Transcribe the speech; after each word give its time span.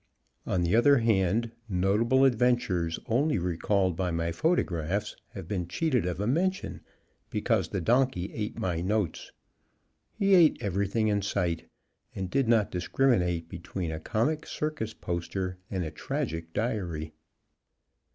On 0.47 0.63
the 0.63 0.75
other 0.75 0.97
hand, 0.97 1.51
notable 1.69 2.25
adventures 2.25 2.99
only 3.05 3.37
recalled 3.37 3.95
by 3.95 4.09
my 4.09 4.31
photographs 4.31 5.15
have 5.35 5.47
been 5.47 5.67
cheated 5.67 6.07
of 6.07 6.19
a 6.19 6.25
mention, 6.25 6.81
because 7.29 7.67
the 7.69 7.81
donkey 7.81 8.33
ate 8.33 8.57
my 8.57 8.81
notes 8.81 9.31
he 10.17 10.33
ate 10.33 10.57
everything 10.59 11.07
in 11.07 11.21
sight, 11.21 11.69
and 12.15 12.31
did 12.31 12.47
not 12.47 12.71
discriminate 12.71 13.47
between 13.47 13.91
a 13.91 13.99
comic 13.99 14.47
circus 14.47 14.95
poster 14.95 15.59
and 15.69 15.83
a 15.85 15.91
tragic 15.91 16.51
diary. 16.51 17.11